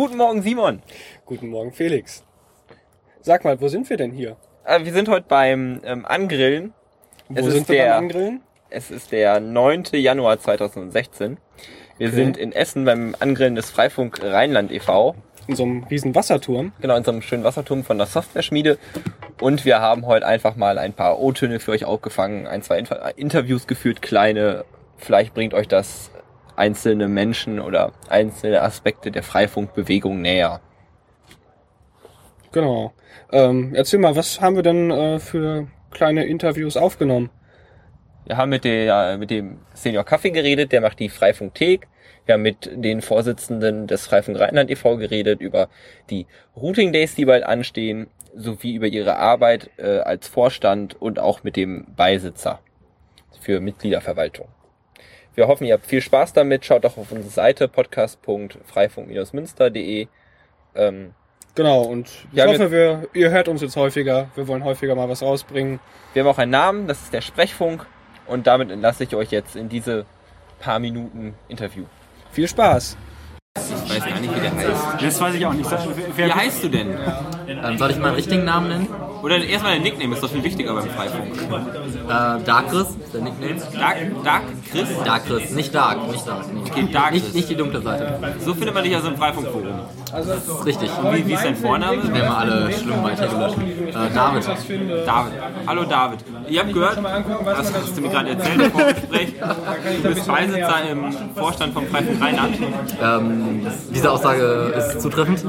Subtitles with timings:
[0.00, 0.80] Guten Morgen, Simon.
[1.26, 2.24] Guten Morgen, Felix.
[3.20, 4.36] Sag mal, wo sind wir denn hier?
[4.64, 6.72] Äh, wir sind heute beim ähm, Angrillen.
[7.28, 8.40] Wo Es ist sind wir der- beim Angrillen?
[8.70, 9.82] Es ist der 9.
[9.92, 11.36] Januar 2016.
[11.98, 12.16] Wir Okay.
[12.16, 15.16] sind in Essen beim Angrillen des Freifunk Rheinland e.V.
[15.48, 16.72] In so einem riesen Wasserturm.
[16.80, 18.78] Genau, in so einem schönen Wasserturm von der Software-Schmiede.
[19.38, 22.82] Und wir haben heute einfach mal ein paar O-Töne für euch aufgefangen, ein, zwei
[23.16, 24.64] Interviews geführt, kleine.
[24.96, 26.10] Vielleicht bringt euch das
[26.60, 30.60] einzelne Menschen oder einzelne Aspekte der Freifunkbewegung näher.
[32.52, 32.92] Genau.
[33.32, 37.30] Ähm, erzähl mal, was haben wir denn äh, für kleine Interviews aufgenommen?
[38.26, 41.88] Wir haben mit, der, mit dem Senior Kaffee geredet, der macht die Freifunkthek.
[42.26, 44.98] Wir haben mit den Vorsitzenden des Freifunk Rheinland e.V.
[44.98, 45.68] geredet über
[46.10, 51.42] die Routing Days, die bald anstehen, sowie über ihre Arbeit äh, als Vorstand und auch
[51.42, 52.60] mit dem Beisitzer
[53.40, 54.48] für Mitgliederverwaltung.
[55.40, 56.66] Wir hoffen, ihr habt viel Spaß damit.
[56.66, 60.06] Schaut doch auf unsere Seite podcast.freifunk-münster.de.
[60.74, 61.14] Ähm,
[61.54, 64.28] Genau, und ich Ja, hoffe, wir, ihr hört uns jetzt häufiger.
[64.34, 65.80] Wir wollen häufiger mal was rausbringen.
[66.12, 67.86] wir haben auch einen Namen, das ist der Sprechfunk.
[68.26, 70.04] Und damit entlasse ich euch jetzt in diese
[70.58, 71.84] paar Minuten Interview.
[72.32, 72.98] Viel Spaß!
[73.56, 75.02] Ich weiß gar nicht, wie der heißt.
[75.02, 75.68] Das weiß ich auch nicht.
[75.68, 75.80] Sag,
[76.14, 76.96] wer, Wie heißt du denn?
[77.48, 78.88] Ähm, soll ich meinen richtigen Namen nennen?
[79.24, 81.36] Oder erstmal dein Nickname ist doch viel wichtiger beim Freifunk.
[81.36, 83.60] Äh, Darkris, ist der Nickname.
[83.76, 84.88] Dark, Dark Chris?
[85.04, 86.44] Darkris, nicht Dark, nicht Dark.
[86.52, 86.60] Nee.
[86.70, 87.22] Okay, Darkris.
[87.24, 88.20] Nicht, nicht die dunkle Seite.
[88.38, 89.80] So findet man dich also im Freifunkforum.
[90.12, 90.90] Das ist richtig.
[91.10, 92.14] Wie, wie ist dein Vorname?
[92.14, 93.62] Wir alle schlimmen Beiträge löschen.
[93.88, 94.46] Äh, David.
[95.06, 95.32] David.
[95.66, 96.20] Hallo David.
[96.50, 99.34] Ihr habt gehört, das hast du mir gerade erzählt im Vorgespräch.
[100.02, 102.56] Du bist Beisitzer im Vorstand vom Freifunk Rheinland.
[102.60, 105.44] Und Ähm, diese Aussage ist zutreffend.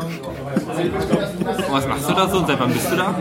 [1.72, 3.16] was machst du da so und seit wann bist du da?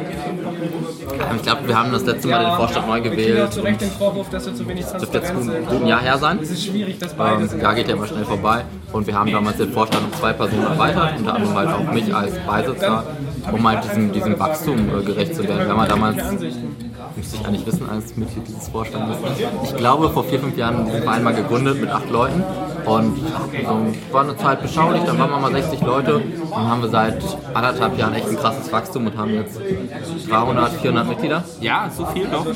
[1.13, 3.57] Ähm, ich glaube, wir haben das letzte Mal den Vorstand neu gewählt.
[3.57, 3.83] Und
[4.33, 4.45] das
[4.99, 6.39] dürfte jetzt ein Jahr her sein.
[6.39, 6.99] Ähm,
[7.41, 8.65] das Jahr geht ja immer schnell vorbei.
[8.93, 12.15] Und wir haben damals den Vorstand um zwei Personen erweitert, unter anderem halt auch mich
[12.15, 13.05] als Beisitzer,
[13.51, 15.61] um halt diesem, diesem Wachstum äh, gerecht zu werden.
[15.67, 16.17] Wir haben ja damals,
[17.17, 19.17] müsste ich eigentlich wissen, als Mitglied dieses Vorstandes,
[19.65, 22.43] ich glaube vor vier, fünf Jahren diesen Verein mal gegründet mit acht Leuten.
[22.87, 26.83] Und so, war eine Zeit beschaulich, dann waren wir mal 60 Leute und dann haben
[26.83, 27.23] wir seit
[27.53, 29.61] anderthalb Jahren echt ein krasses Wachstum und haben jetzt
[30.29, 31.45] 300, 400 Mitglieder.
[31.61, 32.47] Ja, so viel doch.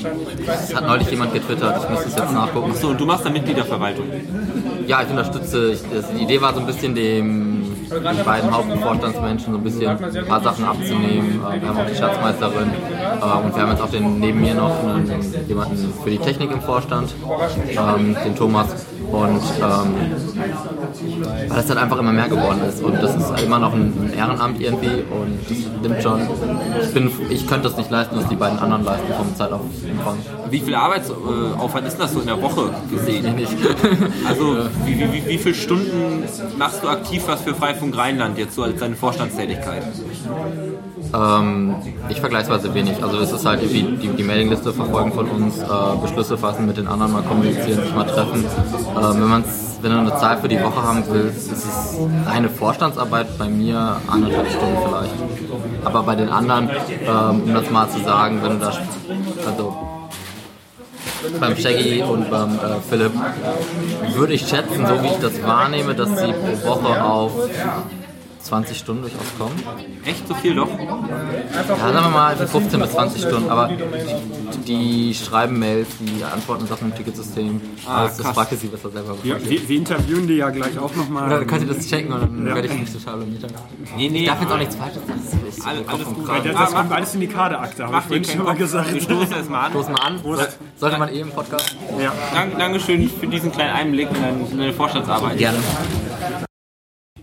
[0.46, 2.74] Das hat neulich jemand getwittert, ich müsste es jetzt nachgucken.
[2.74, 4.06] So, und du machst da Mitgliederverwaltung.
[4.86, 7.53] Ja, ich unterstütze, ich, das, die Idee war so ein bisschen dem
[7.90, 11.40] die beiden Hauptvorstandsmenschen so ein bisschen ein paar Sachen abzunehmen.
[11.44, 14.54] Äh, Wir haben auch die Schatzmeisterin äh, und wir haben jetzt auch den, neben mir
[14.54, 17.14] noch einen, jemanden für die Technik im Vorstand,
[17.70, 18.86] ähm, den Thomas.
[19.10, 19.94] Und ähm,
[21.48, 24.60] weil das halt einfach immer mehr geworden ist und das ist immer noch ein Ehrenamt
[24.60, 26.20] irgendwie und das nimmt schon.
[26.82, 30.18] Ich, bin, ich könnte das nicht leisten, was die beiden anderen leisten vom Zeitaufwand.
[30.50, 33.26] Wie viel Arbeitsaufwand ist das so in der Woche gesehen?
[33.26, 33.56] Ich nicht.
[34.26, 36.24] Also, wie, wie, wie, wie viele Stunden
[36.56, 39.82] machst du aktiv was für Freifunk Rheinland jetzt so als deine Vorstandstätigkeit?
[41.14, 41.76] Ähm,
[42.08, 43.02] ich vergleichsweise wenig.
[43.02, 45.66] Also es ist halt irgendwie die, die Mailingliste verfolgen von uns, äh,
[46.02, 48.44] Beschlüsse fassen, mit den anderen mal kommunizieren, sich mal treffen.
[48.44, 52.48] Ähm, wenn, man's, wenn du eine Zahl für die Woche haben willst, ist es reine
[52.48, 55.14] Vorstandsarbeit bei mir anderthalb Stunden vielleicht.
[55.84, 56.70] Aber bei den anderen,
[57.06, 58.72] ähm, um das mal zu sagen, wenn du da,
[59.46, 59.76] also
[61.40, 63.12] beim Shaggy und beim äh, Philipp,
[64.14, 67.32] würde ich schätzen, so wie ich das wahrnehme, dass sie pro Woche auf
[68.54, 69.60] 20 Stunden durchaus kommen.
[70.04, 70.68] Echt so viel doch?
[70.68, 76.64] Ja, sagen wir mal 15 bis 20 Stunden, aber die, die schreiben Mails, die antworten
[76.68, 77.60] Sachen im Ticketsystem.
[77.84, 78.34] Alles, das krass.
[78.36, 79.16] frage sie besser selber.
[79.24, 81.28] wir, wir, wir interviewen die ja gleich auch nochmal.
[81.30, 83.44] Dann könnt ihr das checken und dann werde ich mich total blamiert.
[83.96, 84.20] Nee, nee.
[84.20, 85.20] Ich darf jetzt auch nichts Falsches sagen.
[85.44, 86.28] Das ist Alles- alles gut.
[86.28, 88.94] Das, das kommt alles in die Kaderakte, habe ich vorhin schon mal gesagt.
[88.94, 89.70] Wir stoßen erstmal an.
[89.72, 90.20] Stoß mal an.
[90.76, 91.76] Sollte man eh im Podcast?
[92.00, 92.12] Ja.
[92.32, 95.38] Dank, Dankeschön für diesen kleinen Einblick in deine, in deine Vorstandsarbeit.
[95.38, 95.58] Gerne.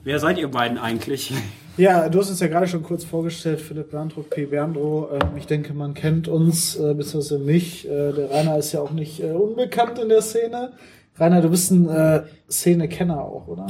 [0.04, 1.32] Wer seid ihr beiden eigentlich?
[1.78, 4.46] Ja, du hast es ja gerade schon kurz vorgestellt, Philipp Berndruck, P.
[4.46, 5.10] Berndro.
[5.14, 7.88] Ähm, ich denke, man kennt uns, äh, beziehungsweise mich.
[7.88, 10.74] Äh, der Rainer ist ja auch nicht äh, unbekannt in der Szene.
[11.20, 13.68] Rainer, du bist ein äh, Szene-Kenner auch, oder?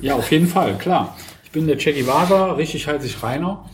[0.00, 1.16] Ja, auf jeden Fall, klar.
[1.42, 3.68] Ich bin der Che Guevara, richtig heiße ich Rainer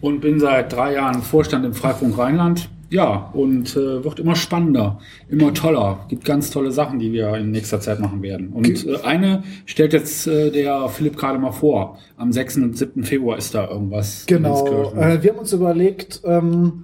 [0.00, 2.68] und bin seit drei Jahren Vorstand im Freifunk Rheinland.
[2.94, 6.06] Ja, und äh, wird immer spannender, immer toller.
[6.08, 8.50] Gibt ganz tolle Sachen, die wir in nächster Zeit machen werden.
[8.52, 11.98] Und äh, eine stellt jetzt äh, der Philipp gerade mal vor.
[12.16, 12.58] Am 6.
[12.58, 13.02] und 7.
[13.02, 14.26] Februar ist da irgendwas.
[14.26, 14.92] Genau.
[14.94, 16.83] Äh, wir haben uns überlegt, ähm,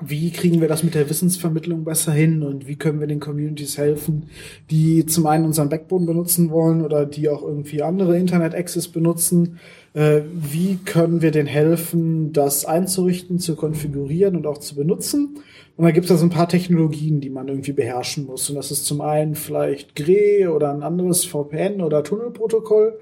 [0.00, 3.78] wie kriegen wir das mit der Wissensvermittlung besser hin und wie können wir den Communities
[3.78, 4.30] helfen,
[4.70, 9.58] die zum einen unseren Backbone benutzen wollen oder die auch irgendwie andere Internet-Access benutzen.
[9.94, 15.38] Äh, wie können wir denen helfen, das einzurichten, zu konfigurieren und auch zu benutzen?
[15.76, 18.50] Und da gibt es da so ein paar Technologien, die man irgendwie beherrschen muss.
[18.50, 22.98] Und das ist zum einen vielleicht GRE oder ein anderes VPN oder Tunnelprotokoll.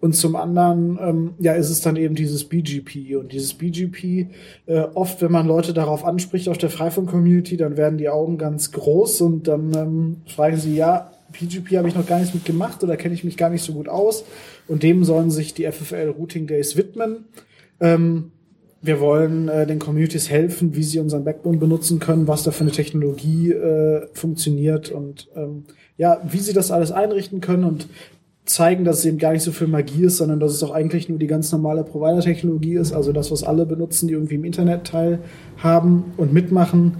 [0.00, 3.16] Und zum anderen, ähm, ja, ist es dann eben dieses BGP.
[3.16, 4.28] Und dieses BGP,
[4.66, 8.72] äh, oft, wenn man Leute darauf anspricht auf der Freifunk-Community, dann werden die Augen ganz
[8.72, 12.82] groß und dann ähm, fragen sie, ja, BGP habe ich noch gar nichts mit gemacht
[12.82, 14.24] oder kenne ich mich gar nicht so gut aus.
[14.68, 17.26] Und dem sollen sich die FFL Routing Days widmen.
[17.78, 18.32] Ähm,
[18.82, 22.62] wir wollen äh, den Communities helfen, wie sie unseren Backbone benutzen können, was da für
[22.62, 25.64] eine Technologie äh, funktioniert und ähm,
[25.98, 27.88] ja, wie sie das alles einrichten können und
[28.54, 31.08] zeigen, dass es eben gar nicht so viel Magie ist, sondern dass es auch eigentlich
[31.08, 34.86] nur die ganz normale Provider-Technologie ist, also das, was alle benutzen, die irgendwie im Internet
[34.86, 36.96] teilhaben und mitmachen.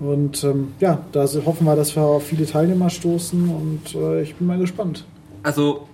[0.00, 4.34] Und ähm, ja, da hoffen wir, dass wir auf viele Teilnehmer stoßen und äh, ich
[4.34, 5.04] bin mal gespannt.
[5.42, 5.86] Also,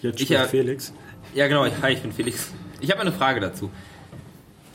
[0.00, 0.92] Jetzt Ich, äh, Felix.
[1.34, 2.52] ja genau, ich, hi, ich bin Felix.
[2.80, 3.70] Ich habe eine Frage dazu.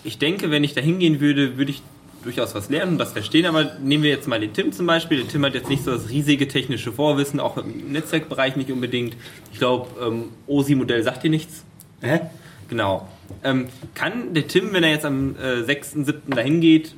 [0.03, 1.81] Ich denke, wenn ich da hingehen würde, würde ich
[2.27, 5.19] durchaus was lernen und das verstehen, aber nehmen wir jetzt mal den Tim zum Beispiel.
[5.19, 9.15] Der Tim hat jetzt nicht so das riesige technische Vorwissen, auch im Netzwerkbereich nicht unbedingt.
[9.53, 11.63] Ich glaube, ähm, OSI-Modell sagt dir nichts.
[12.01, 12.19] Hä?
[12.67, 13.07] Genau.
[13.45, 16.35] Ähm, kann der Tim, wenn er jetzt am äh, 6.7.
[16.35, 16.95] dahin geht,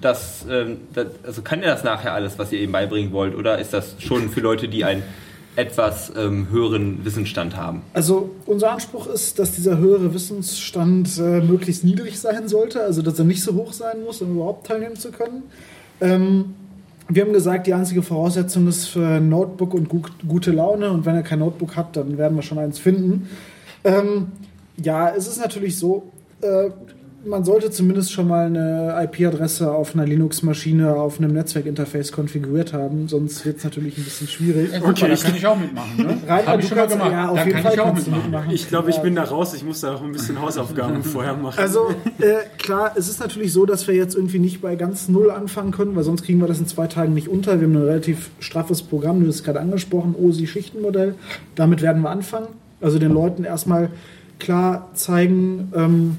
[0.00, 3.58] das, ähm, das, also kann er das nachher alles, was ihr ihm beibringen wollt, oder
[3.58, 5.04] ist das schon für Leute, die einen
[5.56, 7.82] etwas ähm, höheren Wissensstand haben?
[7.94, 13.18] Also unser Anspruch ist, dass dieser höhere Wissensstand äh, möglichst niedrig sein sollte, also dass
[13.18, 15.44] er nicht so hoch sein muss, um überhaupt teilnehmen zu können.
[16.00, 16.54] Ähm,
[17.08, 21.14] wir haben gesagt, die einzige Voraussetzung ist für Notebook und gu gute Laune und wenn
[21.14, 23.28] er kein Notebook hat, dann werden wir schon eins finden.
[23.84, 24.28] Ähm,
[24.76, 26.10] ja, es ist natürlich so,
[26.42, 26.70] äh,
[27.26, 33.08] man sollte zumindest schon mal eine IP-Adresse auf einer Linux-Maschine auf einem Netzwerkinterface konfiguriert haben,
[33.08, 34.72] sonst wird es natürlich ein bisschen schwierig.
[34.72, 35.96] Ja, okay, da kann ich auch mitmachen.
[35.96, 36.16] Ne?
[36.28, 37.12] Habe ich schon mal kannst- gemacht.
[37.12, 38.30] ja, auf da jeden kann Fall ich auch kannst du mitmachen.
[38.30, 38.54] mitmachen.
[38.54, 39.54] Ich glaube, ich bin da raus.
[39.54, 41.58] Ich muss da auch ein bisschen Hausaufgaben vorher machen.
[41.58, 45.30] Also äh, klar, es ist natürlich so, dass wir jetzt irgendwie nicht bei ganz null
[45.30, 47.60] anfangen können, weil sonst kriegen wir das in zwei Tagen nicht unter.
[47.60, 51.14] Wir haben ein relativ straffes Programm, du hast es gerade angesprochen, OSI-Schichtenmodell.
[51.54, 52.46] Damit werden wir anfangen.
[52.80, 53.88] Also den Leuten erstmal
[54.38, 56.18] klar zeigen, ähm,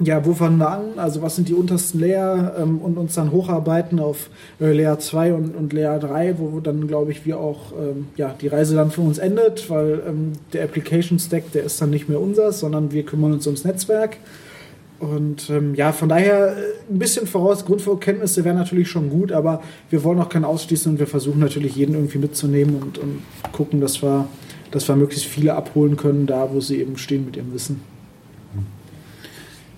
[0.00, 0.98] ja, wo fangen wir an?
[0.98, 4.28] Also was sind die untersten Layer ähm, und uns dann hocharbeiten auf
[4.60, 8.34] äh, Layer 2 und, und Layer 3, wo dann, glaube ich, wir auch, ähm, ja,
[8.40, 12.08] die Reise dann für uns endet, weil ähm, der Application Stack, der ist dann nicht
[12.08, 14.16] mehr unseres, sondern wir kümmern uns ums Netzwerk.
[14.98, 19.62] Und ähm, ja, von daher äh, ein bisschen voraus, Grundvorkenntnisse wären natürlich schon gut, aber
[19.90, 23.80] wir wollen auch keinen ausschließen und wir versuchen natürlich jeden irgendwie mitzunehmen und, und gucken,
[23.80, 24.26] dass wir,
[24.72, 27.93] dass wir möglichst viele abholen können, da wo sie eben stehen mit ihrem Wissen.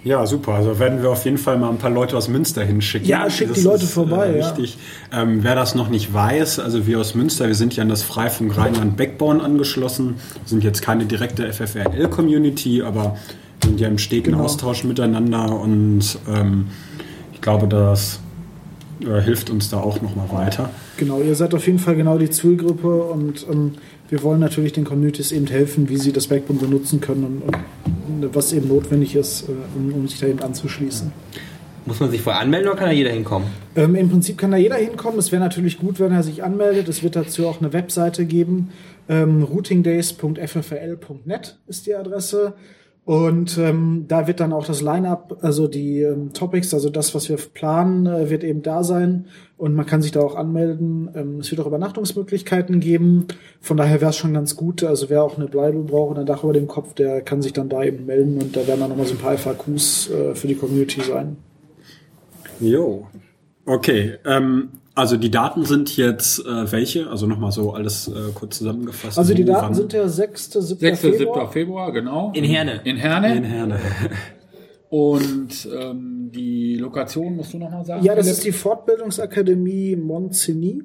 [0.06, 0.52] Ja, super.
[0.54, 3.08] Also werden wir auf jeden Fall mal ein paar Leute aus Münster hinschicken.
[3.08, 4.46] Ja, schickt die Leute ist, vorbei, Äh, ja.
[4.46, 4.78] richtig.
[5.12, 8.04] Ähm, wer das noch nicht weiß, also wir aus Münster, wir sind ja an das
[8.04, 10.14] Freifunk Rheinland Backbone angeschlossen.
[10.42, 13.16] Wir sind jetzt keine direkte FFRL-Community, aber
[13.64, 14.44] sind ja im steten Genau.
[14.44, 16.66] Austausch miteinander und ähm,
[17.32, 18.20] ich glaube, das
[19.00, 20.70] äh, hilft uns da auch nochmal weiter.
[20.98, 23.72] Genau, ihr seid auf jeden Fall genau die Zielgruppe und ähm,
[24.08, 28.34] wir wollen natürlich den Communities eben helfen, wie sie das Backbone benutzen können und, und
[28.34, 31.12] was eben notwendig ist, äh, um, um sich da eben anzuschließen.
[31.86, 33.48] Muss man sich vorher anmelden oder kann da jeder hinkommen?
[33.76, 35.20] Ähm, Im Prinzip kann da jeder hinkommen.
[35.20, 36.88] Es wäre natürlich gut, wenn er sich anmeldet.
[36.88, 38.70] Es wird dazu auch eine Webseite geben.
[39.08, 42.54] Ähm, routingdays.ffrl.net ist die Adresse.
[43.06, 47.28] Und ähm, da wird dann auch das Line-up, also die ähm, Topics, also das, was
[47.28, 49.26] wir planen, äh, wird eben da sein.
[49.56, 51.08] Und man kann sich da auch anmelden.
[51.14, 53.28] Ähm, es wird auch Übernachtungsmöglichkeiten geben.
[53.60, 54.82] Von daher wäre es schon ganz gut.
[54.82, 57.52] Also wer auch eine Bleibe braucht und ein Dach über dem Kopf, der kann sich
[57.52, 58.42] dann da eben melden.
[58.42, 61.36] Und da werden dann nochmal so ein paar FAQs äh, für die Community sein.
[62.58, 63.06] Jo.
[63.66, 67.10] Okay, ähm, also die Daten sind jetzt äh, welche?
[67.10, 69.18] Also nochmal so alles äh, kurz zusammengefasst.
[69.18, 69.74] Also die Daten wann?
[69.74, 70.52] sind der 6.
[70.52, 70.78] 7.
[70.78, 71.00] 6.
[71.00, 71.40] Februar.
[71.40, 71.52] 7.
[71.52, 72.32] Februar, genau.
[72.34, 72.80] In Herne.
[72.84, 73.36] In Herne.
[73.36, 73.80] in Herne.
[74.88, 78.04] Und ähm, die Lokation musst du nochmal sagen?
[78.04, 78.38] Ja, das Philipp?
[78.38, 80.82] ist die Fortbildungsakademie Montigny.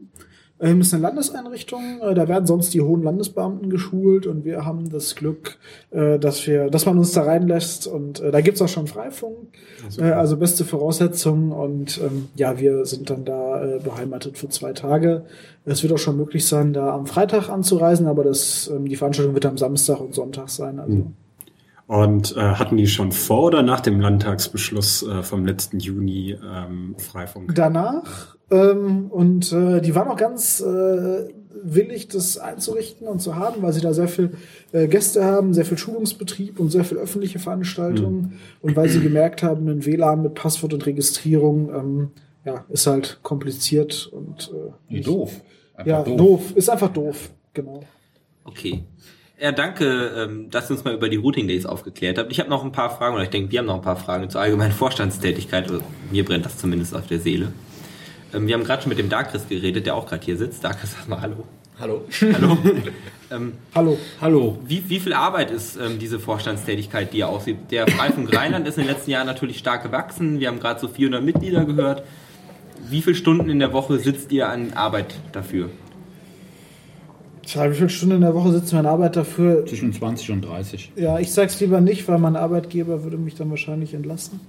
[0.62, 2.00] Ähm, ist eine Landeseinrichtung.
[2.02, 5.58] Äh, da werden sonst die hohen Landesbeamten geschult und wir haben das Glück,
[5.90, 9.38] äh, dass wir, dass man uns da reinlässt und äh, da gibt's auch schon Freifunk.
[9.98, 14.74] Äh, also beste Voraussetzungen und ähm, ja, wir sind dann da äh, beheimatet für zwei
[14.74, 15.26] Tage.
[15.66, 19.34] Es wird auch schon möglich sein, da am Freitag anzureisen, aber das, ähm, die Veranstaltung
[19.34, 20.80] wird am Samstag und Sonntag sein.
[20.80, 21.12] Also.
[21.92, 26.96] Und äh, hatten die schon vor oder nach dem Landtagsbeschluss äh, vom letzten Juni ähm,
[26.98, 27.54] Freifunk?
[27.54, 31.28] danach ähm, und äh, die waren auch ganz äh,
[31.64, 34.32] willig, das einzurichten und zu haben, weil sie da sehr viel
[34.72, 39.44] äh, Gäste haben, sehr viel Schulungsbetrieb und sehr viel öffentliche Veranstaltungen und weil sie gemerkt
[39.44, 42.12] haben, ein WLAN mit Passwort und Registrierung ähm,
[42.46, 44.50] ja, ist halt kompliziert und
[44.90, 45.42] äh, nicht- doof.
[45.76, 46.54] Einfach Ja, doof.
[46.56, 47.82] Ist einfach doof, genau.
[48.46, 48.86] Okay.
[49.42, 52.32] Ja, danke, ähm, dass ihr uns mal über die Routing Days aufgeklärt habt.
[52.32, 54.30] Ich habe noch ein paar Fragen, oder ich denke, wir haben noch ein paar Fragen
[54.30, 55.64] zur allgemeinen Vorstandstätigkeit.
[55.64, 55.82] Also,
[56.12, 57.52] mir brennt das zumindest auf der Seele.
[58.36, 60.64] Ähm, wir haben gerade schon mit dem Darkris geredet, der auch gerade hier sitzt.
[60.64, 61.44] Darkris, sag mal Hallo.
[61.80, 62.06] Hallo.
[62.22, 62.58] Hallo.
[63.34, 63.98] Ähm, Hallo.
[64.20, 64.60] Hallo.
[64.66, 67.72] wie, wie viel Arbeit ist ähm, diese Vorstandstätigkeit, die ihr ausübt?
[67.72, 70.42] Der Freifunk Rheinland ist in den letzten Jahren natürlich stark gewachsen.
[70.42, 72.04] Wir haben gerade so 400 Mitglieder gehört.
[72.90, 75.70] Wie viele Stunden in der Woche sitzt ihr an Arbeit dafür?
[77.52, 79.66] Tja, wie viele Stunden in der Woche sitzen wir in Arbeit dafür?
[79.66, 80.94] Zwischen 20 und 30.
[80.96, 84.40] Ja, ich sag's lieber nicht, weil mein Arbeitgeber würde mich dann wahrscheinlich entlassen.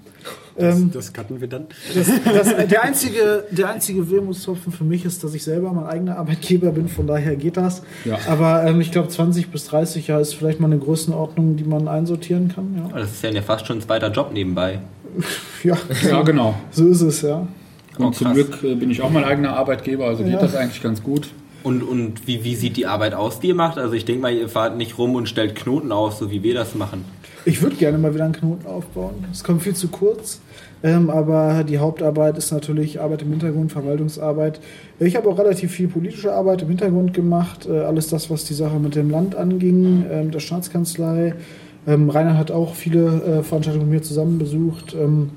[0.57, 1.67] Ähm, Das cutten wir dann.
[1.97, 6.17] das, das, der einzige, der einzige Wermutstropfen für mich ist, dass ich selber mein eigener
[6.17, 7.83] Arbeitgeber bin, von daher geht das.
[8.05, 8.19] Ja.
[8.29, 11.89] Aber ähm, ich glaube, 20 bis 30 Jahre ist vielleicht mal eine Größenordnung, die man
[11.89, 12.77] einsortieren kann.
[12.89, 14.79] Ja, Das ist ja fast schon ein zweiter Job nebenbei.
[15.65, 15.77] ja
[16.09, 16.55] Ja, genau.
[16.71, 17.49] so ist es, ja.
[17.99, 18.33] Und Oh, zum.
[18.33, 20.39] Glück äh, bin ich auch mein eigener Arbeitgeber, also geht Ja.
[20.39, 21.29] das eigentlich ganz gut.
[21.63, 23.79] Und, und wie, wie sieht die Arbeit aus, die ihr macht?
[23.79, 26.55] Also ich denke mal, ihr fahrt nicht rum und stellt Knoten aus, so wie wir
[26.55, 27.05] das machen.
[27.45, 29.25] Ich würde gerne mal wieder einen Knoten aufbauen.
[29.33, 30.41] Es kommt viel zu kurz.
[30.85, 34.61] Ähm, aber die Hauptarbeit ist natürlich Arbeit im Hintergrund, Verwaltungsarbeit.
[34.99, 37.67] Ich habe auch relativ viel politische Arbeit im Hintergrund gemacht.
[37.67, 41.35] Äh, alles das, was die Sache mit dem Land anging, ähm, der Staatskanzlei.
[41.87, 44.95] Ähm, Rainer hat auch viele äh, Veranstaltungen mit mir zusammen besucht.
[44.95, 45.31] Ähm,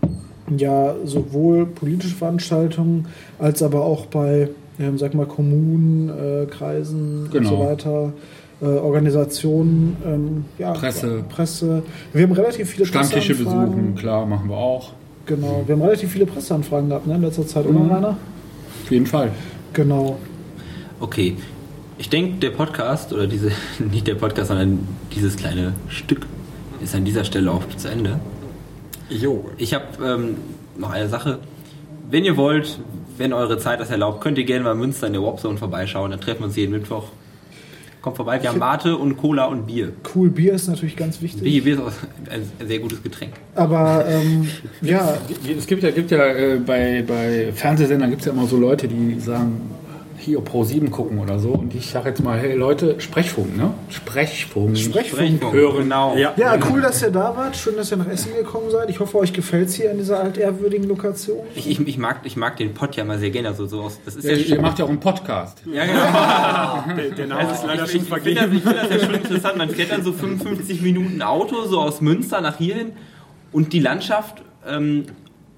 [0.58, 3.08] ja, sowohl politische Veranstaltungen
[3.40, 7.50] als aber auch bei, ähm, sag mal, Kommunen, äh, Kreisen und Genau.
[7.50, 8.14] so weiter.
[8.62, 11.24] Äh, Organisationen, ähm, ja, Presse.
[11.30, 11.84] Presse.
[12.14, 14.94] Wir haben relativ viele Stammtische besuchen, klar, machen wir auch.
[15.26, 17.92] Genau, wir haben relativ viele Presseanfragen gehabt ne, in letzter Zeit, oder Mhm.
[17.92, 18.18] Rainer?
[18.84, 19.32] Auf jeden Fall.
[19.74, 20.18] Genau.
[21.00, 21.36] Okay.
[21.98, 23.52] Ich denke, der Podcast, oder diese,
[23.92, 24.80] nicht der Podcast, sondern
[25.14, 26.26] dieses kleine Stück
[26.82, 28.20] ist an dieser Stelle auch zu Ende.
[29.10, 29.46] Jo.
[29.58, 30.36] Ich habe ähm,
[30.78, 31.40] noch eine Sache.
[32.10, 32.80] Wenn ihr wollt,
[33.18, 36.12] wenn eure Zeit das erlaubt, könnt ihr gerne mal in Münster in der Warpzone vorbeischauen.
[36.12, 37.10] Dann treffen wir uns jeden Mittwoch.
[38.02, 39.92] Kommt vorbei, wir haben Mate und Cola und Bier.
[40.14, 41.42] Cool, Bier ist natürlich ganz wichtig.
[41.42, 41.92] Bier, Bier ist auch
[42.30, 43.34] ein sehr gutes Getränk.
[43.56, 44.48] Aber ähm,
[44.82, 45.18] ja,
[45.58, 48.88] Es gibt ja, gibt ja äh, bei, bei Fernsehsendern gibt es ja immer so Leute,
[48.88, 49.60] die sagen,
[50.18, 51.50] hier Pro 7 gucken oder so.
[51.50, 53.74] Und ich sage jetzt mal, hey Leute, Sprechfunk, ne?
[53.90, 54.78] Sprechfunk.
[54.78, 55.54] Sprechfunk.
[55.54, 55.84] Hören.
[55.84, 56.16] genau.
[56.16, 56.34] Ja.
[56.38, 57.56] ja, cool, dass ihr da wart.
[57.56, 58.90] Schön, dass ihr nach Essen gekommen seid.
[58.90, 61.46] Ich hoffe, euch gefällt es hier in dieser altehrwürdigen Lokation.
[61.56, 63.50] Ich, ich, ich, mag, ich mag den Pott ja mal sehr gerne.
[63.50, 65.62] Also so aus, das ist Ja, ja, ihr macht ja auch einen Podcast.
[65.72, 66.96] ja, genau.
[66.96, 68.62] Der, der Name ist leider ich, schon ich, ich finde das, vergeben.
[68.62, 69.58] find das ja schon interessant.
[69.58, 72.94] Man fährt dann so 55 Minuten Auto, so aus Münster nach hierhin
[73.52, 75.06] und die Landschaft ähm,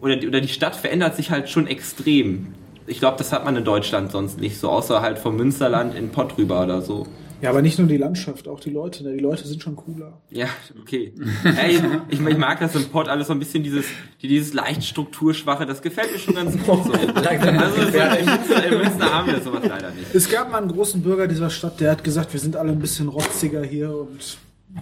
[0.02, 2.54] oder, die, oder die Stadt verändert sich halt schon extrem.
[2.88, 6.10] Ich glaube, das hat man in Deutschland sonst nicht, so außer halt vom Münsterland in
[6.10, 7.06] Pott rüber oder so.
[7.40, 9.04] Ja, aber nicht nur die Landschaft, auch die Leute.
[9.04, 9.14] Ne?
[9.14, 10.20] Die Leute sind schon cooler.
[10.32, 10.48] Ja,
[10.82, 11.14] okay.
[11.44, 11.80] Ey,
[12.10, 13.86] ich, ich mag das im Pott alles so ein bisschen dieses,
[14.24, 16.94] die- dieses leicht strukturschwache, das gefällt mir schon ganz gut so.
[16.94, 20.16] Also so, in, Münster, in Münster haben wir sowas leider nicht.
[20.16, 22.80] Es gab mal einen großen Bürger dieser Stadt, der hat gesagt, wir sind alle ein
[22.80, 24.38] bisschen rotziger hier und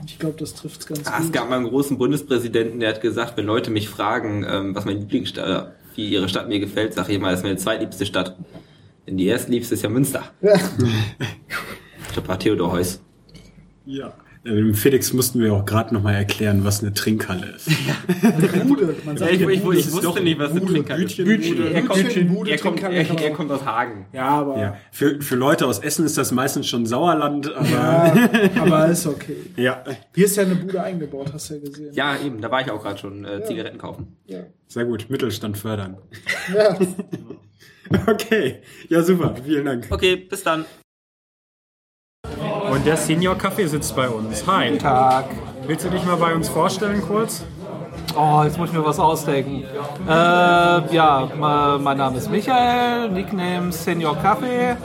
[0.06, 1.34] ich glaube, das trifft es ganz Ah, es gut.
[1.34, 5.00] gab mal einen großen Bundespräsidenten, der hat gesagt, wenn Leute mich fragen, ähm, was meine
[5.00, 8.38] Lieblingsstadt, wie ihre Stadt mir gefällt, sage ich immer, das ist meine zweitliebste Stadt.
[9.08, 10.24] Denn die erstliebste ist ja Münster.
[10.42, 10.58] Ja.
[12.16, 13.02] Da war Theodor Heuss.
[13.86, 14.14] Ja.
[14.46, 17.68] Ja, Dem Felix mussten wir auch gerade nochmal erklären, was eine Trinkhalle ist.
[18.68, 18.96] Bude.
[19.04, 19.78] Man sagt ich, ja ich, Bude.
[19.80, 21.18] ich wusste nicht, was eine Bude, Trinkhalle ist.
[21.18, 21.74] Bütchenbude.
[21.74, 24.06] Er kommt, Bütchenbude, er, kommt, Trinkhalle er, er kommt aus Hagen.
[24.14, 24.78] Ja, aber, Ja.
[24.92, 28.30] Für, für Leute aus Essen ist das meistens schon Sauerland, aber ja,
[28.62, 29.36] aber ist okay.
[29.58, 29.84] ja.
[30.14, 31.94] Hier ist ja eine Bude eingebaut, hast du ja gesehen.
[31.94, 34.16] Ja, eben, da war ich auch gerade schon, äh, Zigaretten kaufen.
[34.28, 34.42] Ja.
[34.68, 35.98] Sehr gut, Mittelstand fördern.
[36.54, 36.78] ja.
[38.08, 39.88] Okay, ja super, vielen Dank.
[39.90, 40.66] Okay, bis dann.
[42.76, 44.46] Und der Senior Kaffee sitzt bei uns.
[44.46, 44.78] Hi.
[44.78, 45.28] Tag.
[45.66, 47.46] Willst du dich mal bei uns vorstellen kurz?
[48.18, 49.64] Oh, jetzt muss ich mir was ausdenken.
[50.06, 54.76] Äh, ja, mein Name ist Michael, Nickname Senior Kaffee.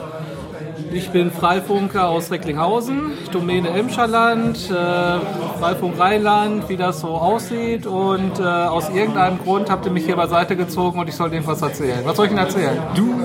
[0.93, 5.19] Ich bin Freifunker aus Recklinghausen, Domäne Emscherland, äh,
[5.59, 7.85] Freifunk Rheinland, wie das so aussieht.
[7.85, 11.45] Und äh, aus irgendeinem Grund habt ihr mich hier beiseite gezogen und ich soll dem
[11.45, 11.99] was erzählen.
[12.05, 12.77] Was soll ich denn erzählen?
[12.95, 13.15] Du,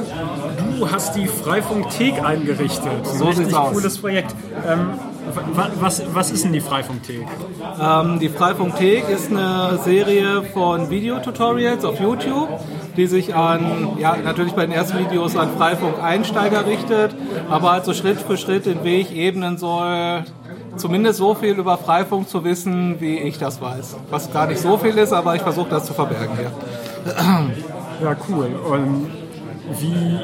[0.58, 3.06] du hast die Freifunkthek eingerichtet.
[3.06, 3.72] So richtig sieht's aus.
[3.72, 4.34] cooles Projekt.
[4.68, 4.90] Ähm,
[5.54, 7.26] wa- was, was ist denn die Freifunkthek?
[7.80, 12.48] Ähm, die Freifunkthek ist eine Serie von Videotutorials auf YouTube,
[12.96, 17.14] die sich an, ja, natürlich bei den ersten Videos an Freifunk-Einsteiger richtet,
[17.50, 20.24] aber halt so Schritt für Schritt den Weg ebnen soll,
[20.76, 23.96] zumindest so viel über Freifunk zu wissen, wie ich das weiß.
[24.10, 26.50] Was gar nicht so viel ist, aber ich versuche das zu verbergen hier.
[28.02, 28.48] Ja, cool.
[28.70, 29.10] Und
[29.70, 30.18] wie,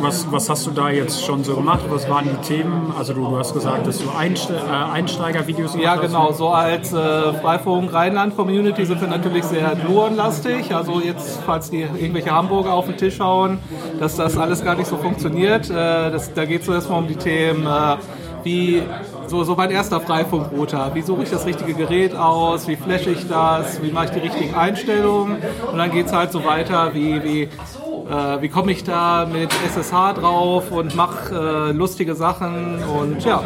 [0.00, 1.80] was, was hast du da jetzt schon so gemacht?
[1.88, 2.92] Was waren die Themen?
[2.98, 6.32] Also du, du hast gesagt, dass du Einste äh, Einsteiger-Videos gemacht Ja, genau.
[6.32, 10.74] So als äh, Freifunk Rheinland-Community sind wir natürlich sehr Gluon-lastig.
[10.74, 13.58] Also jetzt, falls die irgendwelche Hamburger auf den Tisch hauen,
[14.00, 15.70] dass das alles gar nicht so funktioniert.
[15.70, 15.74] Äh,
[16.10, 17.96] das, da geht es so erstmal um die Themen, äh,
[18.44, 18.82] wie
[19.28, 20.90] so, so mein erster Freifunkrouter.
[20.94, 22.66] Wie suche ich das richtige Gerät aus?
[22.68, 23.82] Wie flashe ich das?
[23.82, 25.36] Wie mache ich die richtigen Einstellungen?
[25.70, 29.50] Und dann geht es halt so weiter, wie, wie äh, wie komme ich da mit
[29.74, 33.42] SSH drauf und mache äh, lustige Sachen und ja.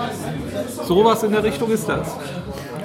[0.84, 2.14] sowas in der Richtung ist das.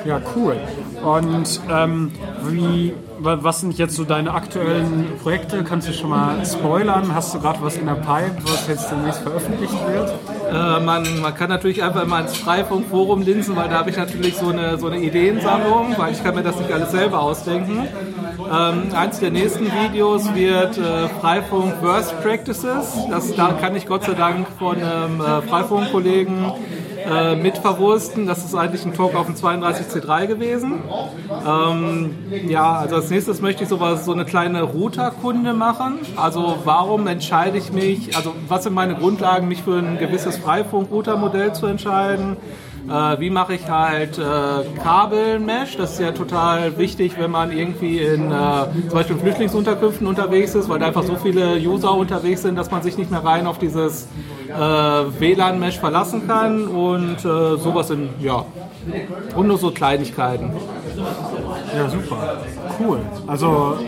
[0.05, 0.55] Ja, cool.
[1.03, 2.11] Und ähm,
[2.47, 5.63] wie, wa- was sind jetzt so deine aktuellen Projekte?
[5.63, 7.13] Kannst du schon mal spoilern?
[7.13, 10.13] Hast du gerade was in der Pipe, was jetzt demnächst veröffentlicht wird?
[10.55, 14.35] Äh, man, man kann natürlich einfach mal ins Freifunk-Forum linsen, weil da habe ich natürlich
[14.37, 17.87] so eine, so eine Ideensammlung, weil ich kann mir das nicht alles selber ausdenken.
[18.51, 22.97] Ähm, eins der nächsten Videos wird äh, Freifunk Worst Practices.
[23.09, 26.53] Das, da kann ich Gott sei Dank von einem äh, Freifunk-Kollegen
[27.05, 28.25] äh, mit verwursten.
[28.25, 30.79] Das ist eigentlich ein Talk auf dem 32C3 gewesen.
[31.47, 32.15] Ähm,
[32.47, 35.99] ja, also als nächstes möchte ich sowas, so eine kleine Routerkunde machen.
[36.15, 41.53] Also warum entscheide ich mich, also was sind meine Grundlagen, mich für ein gewisses Freifunk-Router-Modell
[41.53, 42.37] zu entscheiden?
[42.87, 44.21] Äh, wie mache ich halt äh,
[44.83, 45.77] Kabel-Mesh?
[45.77, 48.35] Das ist ja total wichtig, wenn man irgendwie in äh,
[48.81, 52.83] zum Beispiel Flüchtlingsunterkünften unterwegs ist, weil da einfach so viele User unterwegs sind, dass man
[52.83, 54.07] sich nicht mehr rein auf dieses
[54.47, 58.45] äh, WLAN-Mesh verlassen kann und äh, sowas in, ja,
[59.35, 60.51] und nur so Kleinigkeiten.
[61.75, 62.37] Ja, super.
[62.79, 62.99] Cool.
[63.25, 63.79] Also,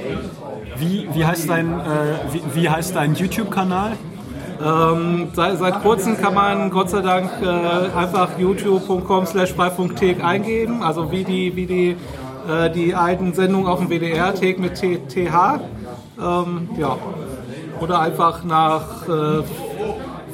[0.78, 1.84] wie, wie heißt dein, äh,
[2.32, 3.94] wie, wie heißt dein YouTube-Kanal?
[4.64, 10.82] Ähm, seit, seit kurzem kann man Gott sei Dank äh, einfach youtube.com slash freifunktech eingeben,
[10.82, 11.96] also wie die, wie die,
[12.50, 15.60] äh, die alten Sendungen auf dem WDR, Tech mit TH.
[16.20, 16.98] Ähm, ja.
[17.80, 19.44] Oder einfach nach äh,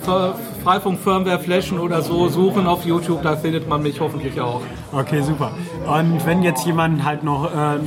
[0.07, 4.61] F- Freifunk Firmware Flashen oder so suchen auf YouTube, da findet man mich hoffentlich auch.
[4.93, 5.51] Okay, super.
[5.87, 7.77] Und wenn jetzt jemand halt noch äh,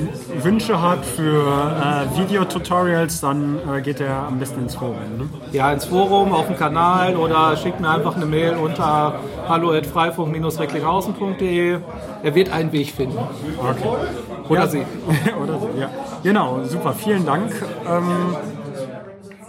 [0.44, 4.96] Wünsche hat für äh, Videotutorials, dann äh, geht er am besten ins Forum.
[5.18, 5.28] Ne?
[5.52, 9.14] Ja, ins Forum, auf dem Kanal oder schickt mir einfach eine Mail unter
[9.48, 11.78] hallo@freifunk-recklinghausen.de.
[12.22, 13.16] Er wird einen Weg finden.
[13.18, 13.88] Okay.
[14.48, 14.66] Oder Ja.
[14.66, 14.82] sie.
[15.42, 15.88] Oder so, ja.
[16.22, 16.92] Genau, super.
[16.92, 17.52] Vielen Dank.
[17.88, 18.36] Ähm,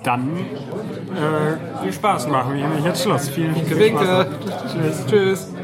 [0.08, 3.28] dann äh, viel Spaß machen wir nämlich jetzt Schluss.
[3.28, 4.28] Vielen, viel Spaß.
[4.72, 5.06] Tschüss.
[5.06, 5.57] Tschüss.